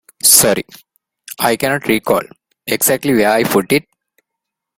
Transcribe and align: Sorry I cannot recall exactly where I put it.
Sorry 0.23 0.65
I 1.37 1.55
cannot 1.57 1.85
recall 1.85 2.23
exactly 2.65 3.13
where 3.13 3.29
I 3.29 3.43
put 3.43 3.71
it. 3.71 3.87